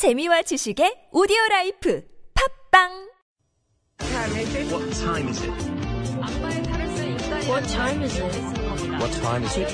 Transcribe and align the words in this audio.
재미와 0.00 0.40
지식의 0.40 1.12
오디오 1.12 1.36
라이프 1.50 2.02
팝빵 2.32 2.88
What 4.00 4.88
time 4.96 5.28
is 5.28 5.44
it? 5.44 5.52
What 7.44 7.68
time 7.68 8.00
is 8.00 8.16
it? 8.16 8.32
What 8.96 9.12
time 9.20 9.44
is 9.44 9.58
it? 9.58 9.68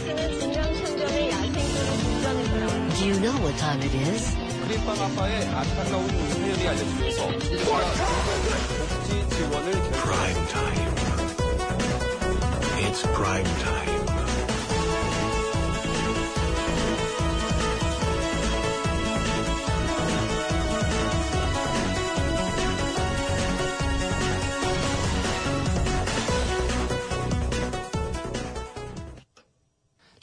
Do 2.99 3.07
you 3.07 3.15
know 3.23 3.39
what 3.39 3.55
time 3.55 3.79
it 3.79 3.95
is? 3.95 4.35
크림빵 4.67 4.99
아빠의 4.99 5.47
안타까운 5.47 6.11
우승률이 6.11 6.67
알려지면서 6.67 7.29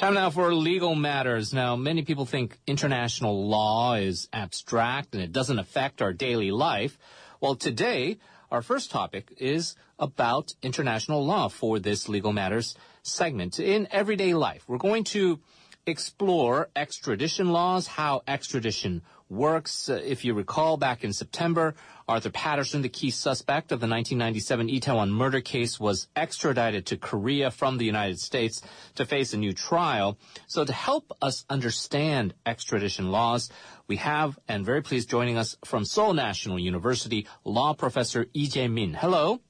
Time 0.03 0.15
now 0.15 0.29
for 0.29 0.53
legal 0.53 0.95
matters. 0.95 1.53
Now, 1.53 1.77
many 1.77 2.01
people 2.01 2.25
think 2.25 2.59
international 2.67 3.47
law 3.47 3.93
is 3.93 4.27
abstract 4.33 5.13
and 5.13 5.23
it 5.23 5.31
doesn't 5.31 5.59
affect 5.59 6.01
our 6.01 6.11
daily 6.11 6.51
life. 6.51 6.97
Well, 7.39 7.55
today, 7.55 8.17
our 8.51 8.61
first 8.61 8.91
topic 8.91 9.33
is 9.37 9.77
about 9.97 10.55
international 10.61 11.25
law 11.25 11.47
for 11.47 11.79
this 11.79 12.09
legal 12.09 12.33
matters 12.33 12.75
segment. 13.01 13.61
In 13.61 13.87
everyday 13.91 14.33
life, 14.33 14.65
we're 14.67 14.77
going 14.77 15.05
to 15.05 15.39
explore 15.85 16.69
extradition 16.75 17.49
laws, 17.49 17.87
how 17.87 18.21
extradition 18.27 19.01
works. 19.29 19.89
Uh, 19.89 20.01
if 20.03 20.23
you 20.23 20.33
recall, 20.33 20.77
back 20.77 21.03
in 21.03 21.11
September, 21.11 21.75
Arthur 22.07 22.29
Patterson, 22.29 22.81
the 22.81 22.89
key 22.89 23.09
suspect 23.09 23.71
of 23.71 23.79
the 23.79 23.87
1997 23.87 24.67
Itaewon 24.67 25.09
murder 25.09 25.41
case, 25.41 25.79
was 25.79 26.07
extradited 26.15 26.85
to 26.85 26.97
Korea 26.97 27.51
from 27.51 27.77
the 27.77 27.85
United 27.85 28.19
States 28.19 28.61
to 28.95 29.05
face 29.05 29.33
a 29.33 29.37
new 29.37 29.53
trial. 29.53 30.17
So 30.47 30.63
to 30.65 30.73
help 30.73 31.11
us 31.21 31.45
understand 31.49 32.33
extradition 32.45 33.11
laws, 33.11 33.49
we 33.87 33.97
have, 33.97 34.39
and 34.47 34.65
very 34.65 34.81
pleased 34.81 35.09
joining 35.09 35.37
us 35.37 35.57
from 35.65 35.85
Seoul 35.85 36.13
National 36.13 36.59
University, 36.59 37.27
law 37.43 37.73
professor 37.73 38.27
Lee 38.33 38.47
Jae-min. 38.47 38.93
Hello. 38.93 39.41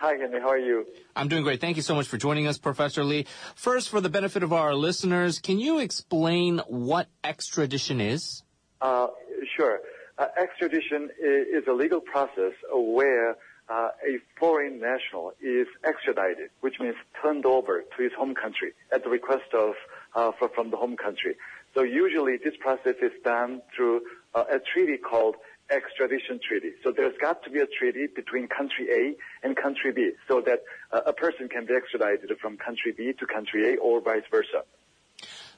Hi, 0.00 0.14
Henry. 0.16 0.40
How 0.40 0.48
are 0.48 0.58
you? 0.58 0.86
I'm 1.14 1.28
doing 1.28 1.42
great. 1.42 1.60
Thank 1.60 1.76
you 1.76 1.82
so 1.82 1.94
much 1.94 2.08
for 2.08 2.16
joining 2.16 2.46
us, 2.46 2.56
Professor 2.56 3.04
Lee. 3.04 3.26
First, 3.54 3.90
for 3.90 4.00
the 4.00 4.08
benefit 4.08 4.42
of 4.42 4.50
our 4.50 4.74
listeners, 4.74 5.38
can 5.38 5.60
you 5.60 5.78
explain 5.78 6.62
what 6.68 7.08
extradition 7.22 8.00
is? 8.00 8.42
Uh, 8.80 9.08
sure. 9.54 9.80
Uh, 10.16 10.28
extradition 10.40 11.10
is 11.20 11.64
a 11.68 11.72
legal 11.74 12.00
process 12.00 12.52
where 12.72 13.36
uh, 13.68 13.90
a 14.02 14.16
foreign 14.38 14.80
national 14.80 15.34
is 15.42 15.66
extradited, 15.84 16.48
which 16.62 16.80
means 16.80 16.96
turned 17.22 17.44
over 17.44 17.84
to 17.94 18.02
his 18.02 18.12
home 18.16 18.34
country 18.34 18.72
at 18.94 19.04
the 19.04 19.10
request 19.10 19.52
of 19.52 19.74
uh, 20.14 20.32
from 20.54 20.70
the 20.70 20.78
home 20.78 20.96
country. 20.96 21.36
So 21.74 21.82
usually 21.82 22.38
this 22.42 22.54
process 22.58 22.96
is 23.02 23.12
done 23.22 23.60
through 23.76 24.00
uh, 24.34 24.44
a 24.50 24.60
treaty 24.60 24.96
called 24.96 25.36
extradition 25.70 26.40
treaty. 26.46 26.72
So 26.82 26.92
there's 26.92 27.16
got 27.20 27.42
to 27.44 27.50
be 27.50 27.60
a 27.60 27.66
treaty 27.66 28.06
between 28.14 28.48
country 28.48 28.88
A 28.90 29.46
and 29.46 29.56
country 29.56 29.92
B 29.92 30.12
so 30.28 30.40
that 30.42 30.62
uh, 30.92 31.00
a 31.06 31.12
person 31.12 31.48
can 31.48 31.66
be 31.66 31.74
extradited 31.74 32.30
from 32.40 32.56
country 32.56 32.92
B 32.96 33.12
to 33.18 33.26
country 33.26 33.74
A 33.74 33.76
or 33.78 34.00
vice 34.00 34.22
versa. 34.30 34.64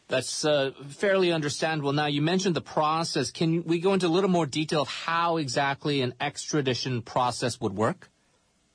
That's 0.09 0.45
uh, 0.45 0.73
fairly 0.89 1.33
understandable. 1.33 1.93
Now, 1.93 2.07
you 2.07 2.21
mentioned 2.21 2.55
the 2.55 2.61
process. 2.61 3.31
Can 3.31 3.65
we 3.65 3.81
go 3.81 3.95
into 3.95 4.07
a 4.07 4.09
little 4.09 4.29
more 4.29 4.47
detail 4.47 4.83
of 4.83 4.89
how 4.89 5.39
exactly 5.39 6.03
an 6.03 6.13
extradition 6.21 7.03
process 7.03 7.61
would 7.61 7.75
work? 7.75 8.11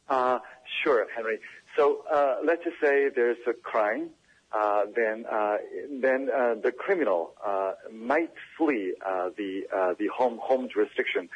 Uh, 0.09 0.39
sure, 0.83 1.05
Henry. 1.15 1.39
So 1.77 2.03
uh, 2.11 2.37
let's 2.43 2.63
just 2.63 2.77
say 2.81 3.09
there's 3.13 3.37
a 3.47 3.53
crime, 3.53 4.09
uh, 4.57 4.81
then 4.95 5.25
uh, 5.39 5.57
then 6.05 6.29
uh, 6.29 6.55
the 6.65 6.71
criminal 6.71 7.33
uh, 7.45 7.73
might 7.93 8.33
flee 8.57 8.93
uh, 9.05 9.29
the 9.37 9.51
uh, 9.75 9.93
the 9.99 10.07
home 10.07 10.37
home 10.41 10.67
jurisdiction 10.73 11.29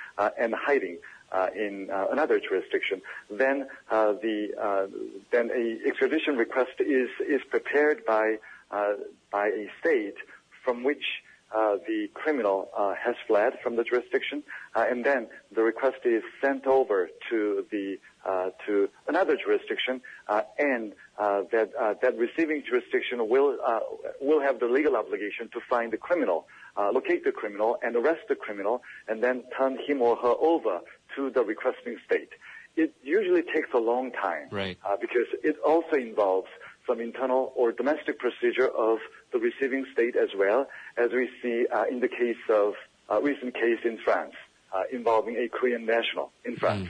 and 0.43 0.53
hiding. 0.55 0.97
Uh, 1.31 1.47
in 1.55 1.87
another 2.11 2.41
jurisdiction, 2.41 3.01
then 3.29 3.65
uh, 3.89 4.11
the 4.25 4.37
uh, 4.59 4.85
then 5.31 5.49
a 5.61 5.65
extradition 5.87 6.35
request 6.35 6.75
is 6.79 7.09
is 7.35 7.41
prepared 7.49 8.03
by 8.05 8.35
uh, 8.69 8.95
by 9.31 9.47
a 9.47 9.65
state 9.79 10.15
from 10.63 10.83
which 10.83 11.05
uh, 11.53 11.75
the 11.87 12.09
criminal 12.13 12.69
uh, 12.77 12.93
has 12.95 13.15
fled 13.27 13.53
from 13.63 13.75
the 13.75 13.83
jurisdiction, 13.83 14.43
uh, 14.75 14.85
and 14.89 15.03
then 15.05 15.27
the 15.53 15.61
request 15.61 15.97
is 16.05 16.23
sent 16.43 16.65
over 16.65 17.09
to 17.29 17.65
the 17.71 17.97
uh, 18.25 18.51
to 18.65 18.87
another 19.07 19.35
jurisdiction, 19.35 19.99
uh, 20.27 20.41
and 20.59 20.93
uh, 21.17 21.41
that 21.51 21.71
uh, 21.79 21.93
that 22.01 22.17
receiving 22.17 22.63
jurisdiction 22.67 23.27
will 23.29 23.57
uh, 23.65 23.79
will 24.21 24.41
have 24.41 24.59
the 24.59 24.67
legal 24.67 24.95
obligation 24.95 25.49
to 25.53 25.59
find 25.69 25.91
the 25.91 25.97
criminal, 25.97 26.47
uh, 26.77 26.91
locate 26.91 27.23
the 27.23 27.31
criminal, 27.31 27.77
and 27.83 27.95
arrest 27.95 28.21
the 28.29 28.35
criminal, 28.35 28.81
and 29.07 29.23
then 29.23 29.43
turn 29.57 29.77
him 29.87 30.01
or 30.01 30.15
her 30.17 30.35
over 30.39 30.79
to 31.15 31.29
the 31.31 31.43
requesting 31.43 31.97
state. 32.05 32.29
It 32.77 32.93
usually 33.03 33.41
takes 33.41 33.67
a 33.73 33.79
long 33.79 34.11
time, 34.11 34.47
Right. 34.49 34.77
uh, 34.85 34.95
because 34.95 35.27
it 35.43 35.57
also 35.65 35.97
involves 35.97 36.47
some 36.87 36.99
internal 36.99 37.53
or 37.55 37.71
domestic 37.71 38.19
procedure 38.19 38.67
of 38.67 38.99
the 39.31 39.39
receiving 39.39 39.85
state 39.93 40.15
as 40.15 40.29
well, 40.37 40.67
as 40.97 41.11
we 41.11 41.29
see 41.41 41.65
uh, 41.73 41.85
in 41.89 41.99
the 41.99 42.07
case 42.07 42.43
of 42.49 42.73
a 43.09 43.21
recent 43.21 43.53
case 43.53 43.79
in 43.83 43.97
France 44.03 44.33
uh, 44.73 44.83
involving 44.91 45.35
a 45.37 45.47
Korean 45.49 45.85
national 45.85 46.31
in 46.45 46.55
France. 46.55 46.89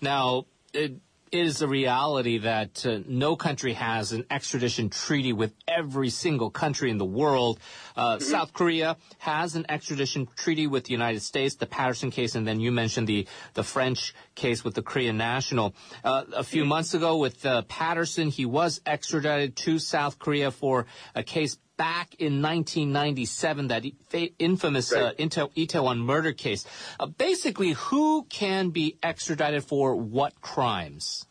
Now, 0.00 0.46
it 0.72 0.92
is 1.32 1.62
a 1.62 1.68
reality 1.68 2.38
that 2.38 2.86
uh, 2.86 3.00
no 3.06 3.36
country 3.36 3.72
has 3.72 4.12
an 4.12 4.24
extradition 4.30 4.90
treaty 4.90 5.32
with 5.32 5.52
every 5.66 6.10
single 6.10 6.50
country 6.50 6.90
in 6.90 6.98
the 6.98 7.04
world. 7.04 7.58
Uh, 7.96 8.18
South 8.18 8.52
Korea 8.52 8.96
has 9.18 9.56
an 9.56 9.66
extradition 9.68 10.28
treaty 10.36 10.66
with 10.66 10.84
the 10.84 10.92
United 10.92 11.20
States, 11.22 11.56
the 11.56 11.66
Patterson 11.66 12.10
case, 12.10 12.34
and 12.34 12.46
then 12.46 12.60
you 12.60 12.70
mentioned 12.70 13.06
the, 13.06 13.26
the 13.54 13.62
French 13.62 14.14
case 14.34 14.64
with 14.64 14.74
the 14.74 14.82
Korean 14.82 15.16
national. 15.16 15.74
Uh, 16.04 16.24
a 16.34 16.44
few 16.44 16.64
months 16.64 16.94
ago 16.94 17.16
with 17.18 17.44
uh, 17.44 17.62
Patterson, 17.62 18.28
he 18.28 18.46
was 18.46 18.80
extradited 18.86 19.56
to 19.56 19.78
South 19.78 20.18
Korea 20.18 20.50
for 20.50 20.86
a 21.14 21.22
case 21.22 21.58
back 21.76 22.14
in 22.18 22.42
1997, 22.42 23.68
that 23.68 23.84
fa- 24.08 24.28
infamous 24.38 24.92
uh, 24.92 25.12
Right. 25.18 25.20
Ita- 25.20 25.50
Itaewon 25.56 25.98
murder 25.98 26.32
case. 26.32 26.64
Uh, 26.98 27.06
basically, 27.06 27.72
who 27.72 28.24
can 28.24 28.70
be 28.70 28.96
extradited 29.02 29.64
for 29.64 29.94
what 29.94 30.40
crimes? 30.40 31.26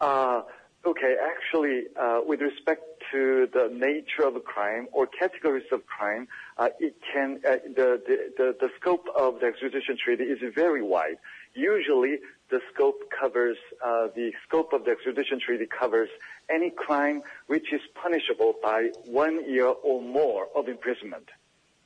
Uh, 0.00 0.42
okay, 0.84 1.16
actually, 1.22 1.84
uh, 2.00 2.20
with 2.26 2.40
respect 2.40 2.82
to 3.12 3.48
the 3.52 3.68
nature 3.72 4.26
of 4.26 4.36
a 4.36 4.40
crime 4.40 4.86
or 4.92 5.06
categories 5.06 5.64
of 5.72 5.84
crime, 5.86 6.26
uh, 6.58 6.68
it 6.78 6.94
can 7.12 7.40
uh, 7.46 7.56
the, 7.66 8.00
the 8.06 8.32
the 8.36 8.56
the 8.60 8.68
scope 8.80 9.06
of 9.16 9.40
the 9.40 9.46
extradition 9.46 9.96
treaty 10.02 10.24
is 10.24 10.38
very 10.54 10.82
wide. 10.82 11.16
Usually, 11.54 12.18
the 12.50 12.60
scope 12.72 13.00
covers 13.18 13.56
uh, 13.84 14.08
the 14.14 14.32
scope 14.46 14.72
of 14.72 14.84
the 14.84 14.90
extradition 14.90 15.40
treaty 15.44 15.66
covers 15.66 16.08
any 16.48 16.70
crime 16.70 17.22
which 17.46 17.72
is 17.72 17.80
punishable 17.94 18.54
by 18.62 18.88
one 19.06 19.48
year 19.48 19.66
or 19.68 20.02
more 20.02 20.48
of 20.54 20.68
imprisonment. 20.68 21.28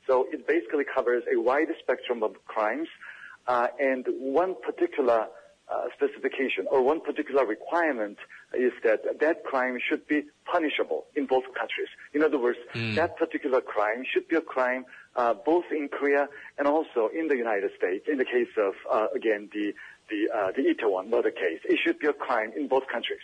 So 0.07 0.27
it 0.33 0.47
basically 0.47 0.85
covers 0.85 1.23
a 1.33 1.41
wide 1.41 1.69
spectrum 1.81 2.23
of 2.23 2.33
crimes, 2.47 2.89
uh, 3.47 3.69
and 3.79 4.07
one 4.19 4.55
particular 4.63 5.27
uh, 5.67 5.85
specification 5.95 6.67
or 6.71 6.83
one 6.83 7.01
particular 7.01 7.47
requirement 7.47 8.19
is 8.53 8.73
that 8.83 9.01
that 9.21 9.45
crime 9.45 9.79
should 9.89 10.07
be 10.07 10.23
punishable 10.45 11.07
in 11.17 11.27
both 11.27 11.45
countries. 11.59 11.89
In 12.13 12.23
other 12.23 12.39
words, 12.39 12.59
that 12.97 13.17
particular 13.17 13.61
crime 13.63 14.05
should 14.13 14.29
be 14.29 14.37
a 14.37 14.43
crime 14.43 14.85
uh, 15.17 15.33
both 15.33 15.65
in 15.71 15.89
Korea 15.89 16.29
and 16.59 16.69
also 16.69 17.09
in 17.15 17.29
the 17.29 17.37
United 17.37 17.71
States. 17.79 18.07
In 18.11 18.19
the 18.19 18.25
case 18.25 18.53
of 18.59 18.75
uh, 18.91 19.07
again 19.15 19.49
the 19.53 19.75
the 20.09 20.29
uh, 20.37 20.53
the 20.53 20.63
Itaewon 20.63 21.09
murder 21.09 21.31
case, 21.31 21.61
it 21.65 21.79
should 21.85 21.99
be 21.99 22.07
a 22.07 22.13
crime 22.13 22.53
in 22.57 22.69
both 22.69 22.87
countries. 22.91 23.21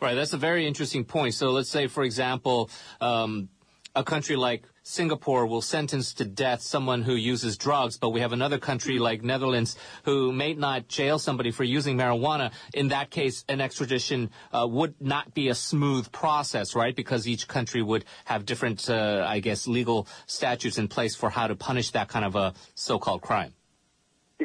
Right, 0.00 0.14
that's 0.14 0.32
a 0.32 0.38
very 0.38 0.66
interesting 0.66 1.04
point. 1.04 1.34
So 1.34 1.50
let's 1.50 1.70
say, 1.70 1.86
for 1.86 2.02
example, 2.02 2.68
um, 3.00 3.48
a 3.94 4.02
country 4.02 4.36
like 4.36 4.64
Singapore 4.82 5.46
will 5.46 5.62
sentence 5.62 6.12
to 6.14 6.24
death 6.24 6.60
someone 6.60 7.02
who 7.02 7.14
uses 7.14 7.56
drugs, 7.56 7.96
but 7.96 8.10
we 8.10 8.20
have 8.20 8.32
another 8.32 8.58
country 8.58 8.98
like 8.98 9.22
Netherlands 9.22 9.76
who 10.04 10.32
may 10.32 10.52
not 10.52 10.88
jail 10.88 11.18
somebody 11.18 11.50
for 11.52 11.64
using 11.64 11.96
marijuana. 11.96 12.52
In 12.74 12.88
that 12.88 13.10
case, 13.10 13.44
an 13.48 13.60
extradition 13.60 14.30
uh, 14.52 14.66
would 14.68 14.94
not 15.00 15.32
be 15.32 15.48
a 15.48 15.54
smooth 15.54 16.10
process, 16.12 16.74
right? 16.74 16.94
Because 16.94 17.26
each 17.26 17.48
country 17.48 17.82
would 17.82 18.04
have 18.26 18.44
different, 18.44 18.90
uh, 18.90 19.24
I 19.26 19.38
guess, 19.40 19.66
legal 19.66 20.06
statutes 20.26 20.76
in 20.76 20.88
place 20.88 21.14
for 21.14 21.30
how 21.30 21.46
to 21.46 21.54
punish 21.54 21.92
that 21.92 22.08
kind 22.08 22.24
of 22.24 22.36
a 22.36 22.52
so-called 22.74 23.22
crime. 23.22 23.54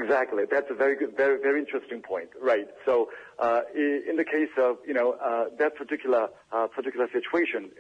Exactly. 0.02 0.44
That's 0.50 0.70
a 0.70 0.74
very 0.74 0.96
good, 0.96 1.16
very, 1.16 1.40
very 1.42 1.60
interesting 1.60 2.02
point. 2.02 2.30
Right. 2.42 2.68
So, 2.86 3.10
uh, 3.38 3.62
in 3.76 4.16
the 4.18 4.24
case 4.24 4.50
of, 4.58 4.78
you 4.88 4.94
know, 4.94 5.14
uh, 5.14 5.46
that 5.58 5.76
particular, 5.76 6.30
uh, 6.52 6.68
particular 6.68 7.08
situation, 7.12 7.72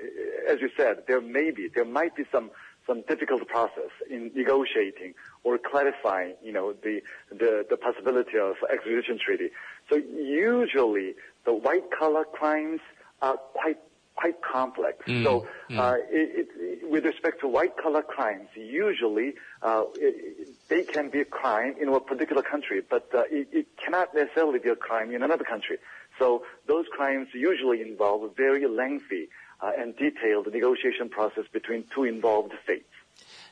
as 0.49 0.59
you 0.59 0.69
said, 0.75 1.03
there 1.07 1.21
may 1.21 1.51
be, 1.51 1.69
there 1.73 1.85
might 1.85 2.15
be 2.15 2.23
some, 2.31 2.51
some 2.85 3.03
difficult 3.07 3.47
process 3.47 3.91
in 4.09 4.31
negotiating 4.35 5.13
or 5.43 5.57
clarifying, 5.57 6.35
you 6.43 6.51
know, 6.51 6.73
the, 6.73 7.01
the, 7.31 7.65
the 7.69 7.77
possibility 7.77 8.37
of 8.37 8.55
extradition 8.71 9.17
treaty. 9.23 9.49
So 9.89 9.95
usually 9.95 11.15
the 11.45 11.53
white 11.53 11.89
collar 11.97 12.25
crimes 12.25 12.81
are 13.21 13.37
quite 13.37 13.77
quite 14.19 14.41
complex. 14.41 14.97
so 15.23 15.47
uh, 15.77 15.95
it, 16.09 16.49
it, 16.57 16.91
with 16.91 17.05
respect 17.05 17.39
to 17.39 17.47
white 17.47 17.77
collar 17.77 18.01
crimes, 18.01 18.49
usually 18.55 19.33
uh, 19.61 19.83
it, 19.95 20.38
they 20.69 20.83
can 20.83 21.09
be 21.09 21.21
a 21.21 21.25
crime 21.25 21.75
in 21.81 21.89
a 21.89 21.99
particular 21.99 22.41
country, 22.41 22.81
but 22.87 23.09
uh, 23.13 23.23
it, 23.29 23.47
it 23.51 23.67
cannot 23.83 24.13
necessarily 24.13 24.59
be 24.59 24.69
a 24.69 24.75
crime 24.75 25.11
in 25.11 25.23
another 25.23 25.43
country. 25.43 25.77
So 26.17 26.43
those 26.67 26.85
crimes 26.95 27.27
usually 27.33 27.81
involve 27.81 28.23
a 28.23 28.29
very 28.29 28.67
lengthy 28.67 29.29
uh, 29.61 29.71
and 29.77 29.95
detailed 29.97 30.47
negotiation 30.53 31.09
process 31.09 31.45
between 31.51 31.85
two 31.93 32.03
involved 32.03 32.53
states. 32.63 32.85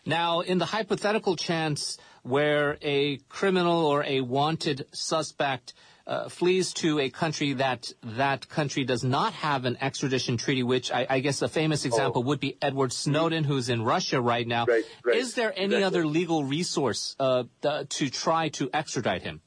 Now, 0.06 0.40
in 0.40 0.60
the 0.60 0.66
hypothetical 0.66 1.36
chance 1.36 1.98
where 2.24 2.78
a 2.82 3.18
criminal 3.30 3.86
or 3.86 4.04
a 4.04 4.22
wanted 4.22 4.86
suspect 4.94 5.74
uh, 6.08 6.30
flees 6.30 6.74
to 6.74 7.00
a 7.00 7.10
country 7.10 7.54
that 7.54 7.92
that 8.04 8.48
country 8.48 8.86
does 8.86 9.04
not 9.04 9.34
have 9.34 9.66
an 9.66 9.78
extradition 9.82 10.38
treaty, 10.38 10.64
which 10.64 10.90
I, 10.92 11.06
I 11.10 11.20
guess 11.20 11.42
a 11.42 11.50
famous 11.50 11.84
example 11.84 12.24
would 12.24 12.40
be 12.40 12.58
Edward 12.62 12.94
Snowden, 12.94 13.44
who's 13.44 13.68
in 13.68 13.84
Russia 13.84 14.22
right 14.22 14.48
now. 14.48 14.66
Right, 14.66 14.86
right. 15.04 15.18
Is 15.18 15.34
there 15.36 15.52
any 15.56 15.76
Exactly. 15.76 15.84
other 15.84 16.06
legal 16.08 16.46
resource 16.46 17.16
uh, 17.20 17.44
th- 17.62 17.90
to 17.90 18.10
try 18.10 18.50
to 18.50 18.70
extradite 18.74 19.22
him? 19.22 19.42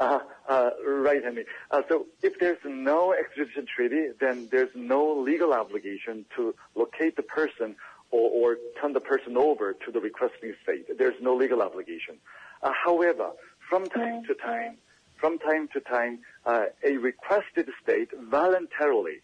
Uh, 0.00 0.18
uh, 0.48 0.70
right, 0.86 1.22
Henry. 1.22 1.44
Uh, 1.70 1.82
so 1.88 2.06
if 2.22 2.38
there's 2.40 2.58
no 2.64 3.12
extradition 3.12 3.66
treaty, 3.66 4.08
then 4.18 4.48
there's 4.50 4.70
no 4.74 5.12
legal 5.12 5.52
obligation 5.52 6.24
to 6.36 6.54
locate 6.74 7.16
the 7.16 7.22
person 7.22 7.76
or, 8.10 8.30
or 8.30 8.56
turn 8.80 8.92
the 8.94 9.00
person 9.00 9.36
over 9.36 9.74
to 9.74 9.92
the 9.92 10.00
requesting 10.00 10.54
state. 10.62 10.86
There's 10.98 11.20
no 11.20 11.36
legal 11.36 11.62
obligation. 11.62 12.16
Uh, 12.62 12.70
however, 12.84 13.30
from 13.68 13.86
time 13.86 14.24
to 14.24 14.34
time, 14.34 14.78
from 15.22 15.38
time 15.38 15.68
to 15.72 15.80
time, 15.80 16.18
uh, 16.44 16.64
a 16.84 16.96
requested 16.96 17.68
state 17.80 18.08
voluntarily 18.28 19.22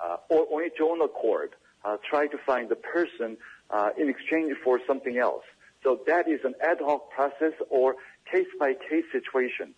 uh, 0.00 0.16
or 0.30 0.46
on 0.50 0.64
its 0.64 0.76
own 0.82 1.02
accord 1.02 1.50
uh, 1.84 1.98
try 2.08 2.26
to 2.26 2.38
find 2.46 2.70
the 2.70 2.74
person 2.74 3.36
uh, 3.68 3.90
in 3.98 4.08
exchange 4.08 4.54
for 4.64 4.80
something 4.86 5.18
else. 5.18 5.44
So 5.84 6.00
that 6.06 6.26
is 6.26 6.40
an 6.44 6.54
ad 6.62 6.78
hoc 6.80 7.10
process 7.10 7.52
or 7.68 7.96
case 8.32 8.46
by 8.58 8.72
case 8.88 9.04
situation. 9.12 9.74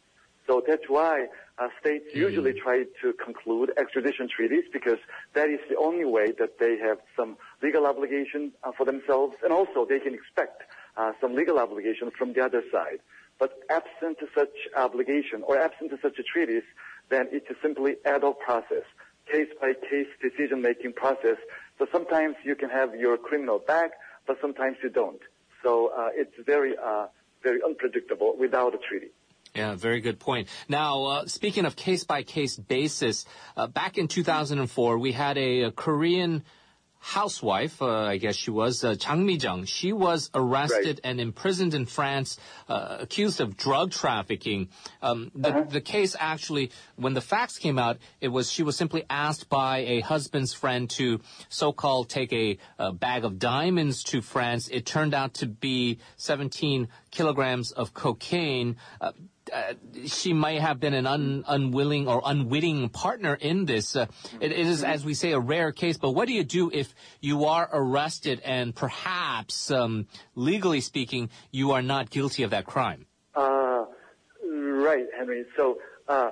So 0.46 0.62
that's 0.66 0.88
why 0.88 1.26
uh, 1.58 1.68
states 1.80 2.06
usually 2.14 2.52
try 2.54 2.84
to 3.02 3.12
conclude 3.14 3.72
extradition 3.76 4.28
treaties 4.34 4.64
because 4.72 5.00
that 5.34 5.50
is 5.50 5.58
the 5.68 5.76
only 5.76 6.04
way 6.04 6.32
that 6.38 6.60
they 6.60 6.78
have 6.78 6.98
some 7.16 7.36
legal 7.64 7.84
obligation 7.84 8.52
uh, 8.62 8.70
for 8.76 8.86
themselves, 8.86 9.34
and 9.42 9.52
also 9.52 9.84
they 9.84 9.98
can 9.98 10.14
expect 10.14 10.62
uh, 10.96 11.12
some 11.20 11.34
legal 11.34 11.58
obligation 11.58 12.12
from 12.16 12.32
the 12.32 12.40
other 12.42 12.62
side. 12.72 13.00
But 13.38 13.52
absent 13.70 14.18
such 14.34 14.56
obligation 14.76 15.42
or 15.42 15.58
absent 15.58 15.92
such 16.02 16.18
a 16.18 16.22
treaties, 16.22 16.64
then 17.08 17.28
it's 17.30 17.46
simply 17.62 17.96
ad 18.04 18.22
hoc 18.22 18.40
process, 18.40 18.84
case 19.30 19.48
by 19.60 19.72
case 19.74 20.08
decision 20.20 20.60
making 20.60 20.94
process. 20.94 21.36
So 21.78 21.86
sometimes 21.92 22.36
you 22.44 22.56
can 22.56 22.70
have 22.70 22.94
your 22.94 23.16
criminal 23.16 23.58
back, 23.58 23.92
but 24.26 24.38
sometimes 24.40 24.76
you 24.82 24.90
don't. 24.90 25.20
So 25.62 25.92
uh, 25.96 26.08
it's 26.14 26.34
very, 26.44 26.74
uh, 26.76 27.06
very 27.42 27.60
unpredictable 27.64 28.36
without 28.38 28.74
a 28.74 28.78
treaty. 28.78 29.12
Yeah, 29.54 29.74
very 29.74 30.00
good 30.00 30.20
point. 30.20 30.48
Now, 30.68 31.04
uh, 31.04 31.26
speaking 31.26 31.64
of 31.64 31.74
case 31.74 32.04
by 32.04 32.22
case 32.22 32.56
basis, 32.56 33.24
uh, 33.56 33.66
back 33.66 33.98
in 33.98 34.08
2004, 34.08 34.98
we 34.98 35.12
had 35.12 35.38
a, 35.38 35.62
a 35.62 35.70
Korean 35.72 36.44
housewife, 37.08 37.80
uh, 37.80 38.02
I 38.04 38.18
guess 38.18 38.36
she 38.36 38.50
was, 38.50 38.84
uh, 38.84 38.94
Chang 38.94 39.24
Mi-jung. 39.24 39.64
She 39.64 39.94
was 39.94 40.30
arrested 40.34 41.00
and 41.02 41.18
imprisoned 41.20 41.72
in 41.72 41.86
France, 41.86 42.38
uh, 42.68 42.98
accused 43.00 43.40
of 43.40 43.56
drug 43.56 43.92
trafficking. 43.92 44.68
Um, 45.00 45.30
the, 45.34 45.66
the 45.68 45.80
case 45.80 46.14
actually, 46.20 46.70
when 46.96 47.14
the 47.14 47.22
facts 47.22 47.58
came 47.58 47.78
out, 47.78 47.96
it 48.20 48.28
was 48.28 48.52
she 48.52 48.62
was 48.62 48.76
simply 48.76 49.04
asked 49.08 49.48
by 49.48 49.78
a 49.78 50.00
husband's 50.00 50.52
friend 50.52 50.90
to 50.90 51.20
so-called 51.48 52.10
take 52.10 52.32
a, 52.32 52.58
a 52.78 52.92
bag 52.92 53.24
of 53.24 53.38
diamonds 53.38 54.04
to 54.04 54.20
France. 54.20 54.68
It 54.68 54.84
turned 54.84 55.14
out 55.14 55.32
to 55.34 55.46
be 55.46 55.98
17 56.18 56.88
kilograms 57.10 57.72
of 57.72 57.94
cocaine. 57.94 58.76
Uh, 59.00 59.12
uh, 59.52 59.74
she 60.06 60.32
may 60.32 60.58
have 60.58 60.80
been 60.80 60.94
an 60.94 61.06
un, 61.06 61.44
unwilling 61.46 62.08
or 62.08 62.22
unwitting 62.24 62.88
partner 62.88 63.34
in 63.34 63.64
this. 63.64 63.96
Uh, 63.96 64.06
it, 64.40 64.52
is, 64.52 64.84
as 64.84 65.04
we 65.04 65.14
say, 65.14 65.32
a 65.32 65.38
rare 65.38 65.72
case. 65.72 65.98
But 65.98 66.12
what 66.12 66.28
do 66.28 66.34
you 66.34 66.44
do 66.44 66.70
if 66.72 66.94
you 67.20 67.44
are 67.46 67.68
arrested 67.72 68.40
and 68.44 68.74
perhaps, 68.74 69.70
um, 69.70 70.06
legally 70.34 70.80
speaking, 70.80 71.30
you 71.50 71.72
are 71.72 71.82
not 71.82 72.10
guilty 72.10 72.42
of 72.42 72.50
that 72.50 72.66
crime? 72.66 73.06
Uh, 73.34 73.84
right, 74.44 75.06
Henry. 75.16 75.44
So, 75.56 75.78
uh, 76.08 76.30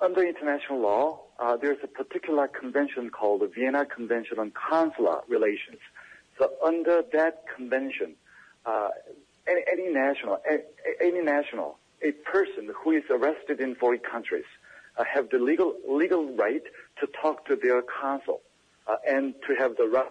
under 0.00 0.26
international 0.26 0.80
law, 0.80 1.20
uh, 1.38 1.56
there's 1.56 1.78
a 1.82 1.88
particular 1.88 2.48
convention 2.48 3.10
called 3.10 3.42
the 3.42 3.46
Vienna 3.46 3.86
Convention 3.86 4.38
on 4.38 4.52
Consular 4.52 5.22
Relations. 5.28 5.78
So, 6.38 6.50
under 6.64 7.02
that 7.12 7.44
convention, 7.54 8.14
any, 9.48 9.62
any 9.70 9.92
national, 9.92 10.40
a, 10.48 11.02
any 11.02 11.22
national, 11.22 11.78
a 12.02 12.12
person 12.12 12.70
who 12.82 12.92
is 12.92 13.04
arrested 13.10 13.60
in 13.60 13.74
foreign 13.74 14.00
countries, 14.00 14.44
uh, 14.96 15.04
have 15.04 15.30
the 15.30 15.38
legal 15.38 15.74
legal 15.88 16.34
right 16.34 16.62
to 17.00 17.06
talk 17.20 17.46
to 17.46 17.56
their 17.56 17.82
consul 17.82 18.40
uh, 18.86 18.96
and 19.06 19.34
to 19.46 19.54
have 19.54 19.76
the 19.76 19.86
right 19.86 20.10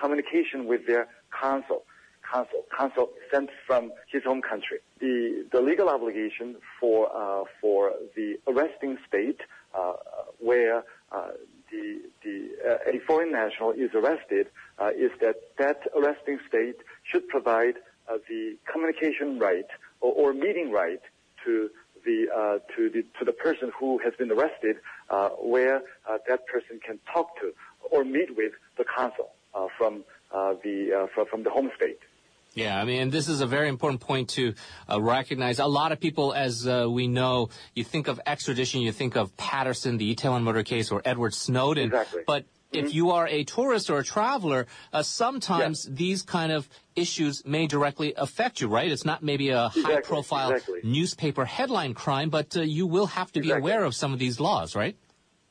communication 0.00 0.66
with 0.66 0.86
their 0.86 1.06
consul 1.30 1.84
consul, 2.30 2.64
consul 2.76 3.10
sent 3.30 3.50
from 3.66 3.92
his 4.10 4.24
home 4.24 4.42
country. 4.42 4.78
The, 5.00 5.46
the 5.52 5.60
legal 5.60 5.88
obligation 5.88 6.56
for, 6.80 7.08
uh, 7.14 7.44
for 7.60 7.92
the 8.14 8.38
arresting 8.46 8.98
state, 9.06 9.40
uh, 9.74 9.94
where, 10.38 10.82
uh, 11.12 11.28
the, 11.70 12.00
the, 12.22 12.48
uh, 12.64 12.90
a 12.96 13.00
foreign 13.06 13.32
national 13.32 13.72
is 13.72 13.90
arrested, 13.94 14.48
is 14.96 15.10
that 15.20 15.36
that 15.58 15.82
arresting 15.96 16.38
state 16.48 16.76
should 17.04 17.26
provide 17.28 17.74
the 18.28 18.56
communication 18.70 19.38
right 19.38 19.66
or, 20.00 20.12
or 20.12 20.32
meeting 20.32 20.70
right 20.70 21.00
to 21.46 21.70
the, 22.04 22.26
uh, 22.30 22.58
to 22.76 22.90
the, 22.90 23.02
to 23.18 23.24
the 23.24 23.32
person 23.32 23.72
who 23.78 23.98
has 24.04 24.12
been 24.18 24.30
arrested, 24.30 24.76
uh, 25.08 25.30
where, 25.30 25.78
uh, 26.08 26.18
that 26.28 26.46
person 26.46 26.78
can 26.86 26.98
talk 27.12 27.28
to 27.40 27.52
or 27.90 28.04
meet 28.04 28.36
with 28.36 28.52
the 28.76 28.84
consul, 28.84 29.30
uh, 29.54 29.68
from, 29.78 30.04
uh, 30.32 30.54
the, 30.62 30.92
uh, 30.92 31.06
from, 31.14 31.26
from 31.26 31.42
the 31.42 31.50
home 31.50 31.70
state. 31.76 32.00
Yeah, 32.54 32.80
I 32.80 32.84
mean, 32.86 33.10
this 33.10 33.28
is 33.28 33.42
a 33.42 33.46
very 33.46 33.68
important 33.68 34.00
point 34.00 34.30
to 34.30 34.54
uh, 34.90 34.98
recognize. 34.98 35.58
A 35.58 35.66
lot 35.66 35.92
of 35.92 36.00
people, 36.00 36.32
as 36.32 36.66
uh, 36.66 36.86
we 36.88 37.06
know, 37.06 37.50
you 37.74 37.84
think 37.84 38.08
of 38.08 38.18
extradition, 38.26 38.80
you 38.80 38.92
think 38.92 39.14
of 39.14 39.36
Patterson, 39.36 39.98
the 39.98 40.14
Itaewon 40.14 40.42
murder 40.42 40.62
case, 40.62 40.90
or 40.90 41.02
Edward 41.04 41.34
Snowden. 41.34 41.86
Exactly. 41.88 42.22
But 42.26 42.46
if 42.72 42.94
you 42.94 43.10
are 43.10 43.26
a 43.28 43.44
tourist 43.44 43.90
or 43.90 43.98
a 43.98 44.04
traveler, 44.04 44.66
uh, 44.92 45.02
sometimes 45.02 45.84
these 45.84 46.22
kind 46.22 46.52
of 46.52 46.68
issues 46.94 47.44
may 47.46 47.66
directly 47.66 48.14
affect 48.16 48.60
you, 48.60 48.68
right? 48.68 48.90
It's 48.90 49.04
not 49.04 49.22
maybe 49.22 49.50
a 49.50 49.66
Exactly, 49.66 49.94
high-profile 49.94 50.50
exactly. 50.52 50.80
newspaper 50.82 51.44
headline 51.44 51.94
crime, 51.94 52.30
but 52.30 52.56
uh, 52.56 52.62
you 52.62 52.86
will 52.86 53.06
have 53.06 53.32
to 53.32 53.40
be 53.40 53.50
aware 53.50 53.84
of 53.84 53.94
some 53.94 54.12
of 54.12 54.18
these 54.18 54.40
laws, 54.40 54.74
right? 54.74 54.96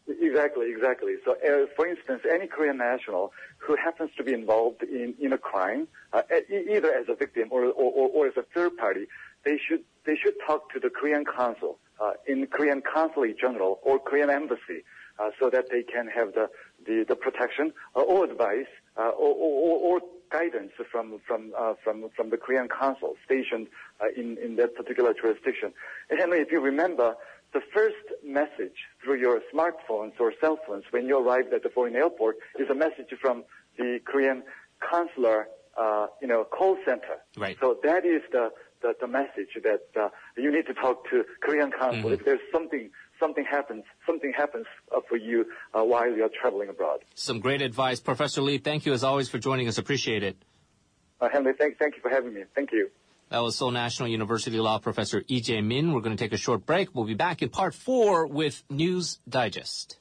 Exactly, 0.07 0.69
exactly. 0.69 1.15
So, 1.23 1.31
uh, 1.33 1.65
for 1.75 1.87
instance, 1.87 2.21
any 2.29 2.47
Korean 2.47 2.77
national 2.77 3.31
who 3.57 3.75
happens 3.75 4.11
to 4.17 4.23
be 4.23 4.33
involved 4.33 4.83
in, 4.83 5.15
in 5.19 5.33
a 5.33 5.37
crime, 5.37 5.87
uh, 6.13 6.21
either 6.49 6.93
as 6.93 7.05
a 7.09 7.15
victim 7.15 7.47
or, 7.51 7.65
or, 7.65 7.91
or, 7.91 8.09
or 8.09 8.27
as 8.27 8.33
a 8.37 8.43
third 8.53 8.77
party, 8.77 9.07
they 9.43 9.57
should 9.57 9.83
they 10.05 10.15
should 10.15 10.35
talk 10.45 10.71
to 10.73 10.79
the 10.79 10.89
Korean 10.89 11.23
consul 11.25 11.79
uh, 11.99 12.13
in 12.27 12.45
Korean 12.47 12.81
consulate 12.81 13.39
general 13.39 13.79
or 13.81 13.97
Korean 13.97 14.29
embassy, 14.29 14.83
uh, 15.17 15.29
so 15.39 15.49
that 15.49 15.69
they 15.71 15.83
can 15.83 16.07
have 16.07 16.33
the 16.33 16.49
the, 16.85 17.05
the 17.07 17.15
protection 17.15 17.73
uh, 17.95 18.01
or 18.01 18.25
advice 18.25 18.67
uh, 18.97 19.09
or, 19.09 19.33
or, 19.35 19.79
or 19.79 20.01
guidance 20.31 20.71
from 20.91 21.19
from 21.27 21.53
uh, 21.57 21.73
from 21.83 22.09
from 22.15 22.29
the 22.29 22.37
Korean 22.37 22.67
consul 22.67 23.15
stationed 23.25 23.67
uh, 24.01 24.05
in 24.15 24.37
in 24.37 24.55
that 24.57 24.75
particular 24.75 25.13
jurisdiction. 25.13 25.73
And 26.09 26.19
Henry, 26.19 26.39
if 26.39 26.51
you 26.51 26.59
remember, 26.59 27.15
the 27.53 27.61
first 27.73 28.05
message 28.23 28.77
through 29.01 29.19
your 29.19 29.41
smartphones 29.53 30.13
or 30.19 30.33
cell 30.41 30.59
phones 30.67 30.83
when 30.91 31.05
you 31.05 31.17
arrive 31.17 31.45
at 31.53 31.63
the 31.63 31.69
foreign 31.69 31.95
airport 31.95 32.37
is 32.59 32.69
a 32.69 32.75
message 32.75 33.11
from 33.21 33.43
the 33.77 33.99
Korean 34.05 34.43
consular, 34.79 35.47
uh, 35.77 36.07
you 36.21 36.27
know, 36.27 36.43
call 36.43 36.77
center. 36.85 37.17
Right. 37.37 37.57
So 37.61 37.77
that 37.83 38.05
is 38.05 38.21
the, 38.31 38.51
the, 38.85 38.93
the 39.01 39.07
message 39.07 39.49
that 39.63 39.87
uh, 39.99 40.09
you 40.37 40.51
need 40.51 40.67
to 40.67 40.73
talk 40.73 41.09
to 41.09 41.23
Korean 41.41 41.71
consul 41.71 42.11
if 42.11 42.23
there's 42.23 42.39
something 42.53 42.91
something 43.19 43.45
happens 43.49 43.83
something 44.05 44.31
happens 44.37 44.65
uh, 44.95 44.99
for 45.09 45.17
you 45.17 45.45
uh, 45.73 45.83
while 45.83 46.09
you're 46.15 46.29
traveling 46.29 46.69
abroad. 46.69 46.99
Some 47.15 47.39
great 47.39 47.61
advice. 47.61 47.99
Professor 47.99 48.41
Lee, 48.41 48.59
thank 48.59 48.85
you 48.85 48.93
as 48.93 49.03
always 49.03 49.27
for 49.27 49.39
joining 49.39 49.67
us. 49.67 49.77
Appreciate 49.77 50.21
it. 50.21 50.37
Uh, 51.19 51.29
Henry, 51.31 51.53
thank 51.57 51.79
thank 51.79 51.95
you 51.95 52.01
for 52.01 52.09
having 52.09 52.33
me. 52.33 52.43
Thank 52.53 52.71
you. 52.71 52.89
That 53.29 53.39
was 53.39 53.55
Seoul 53.55 53.71
National 53.71 54.07
University 54.07 54.59
Law 54.59 54.77
Professor 54.77 55.23
Lee 55.27 55.41
Jae-min. 55.41 55.93
We're 55.93 56.01
going 56.01 56.15
to 56.15 56.23
take 56.23 56.33
a 56.33 56.37
short 56.37 56.65
break. 56.65 56.93
We'll 56.93 57.05
be 57.05 57.15
back 57.15 57.41
in 57.41 57.49
part 57.49 57.73
four 57.73 58.27
with 58.27 58.63
News 58.69 59.17
Digest. 59.27 59.97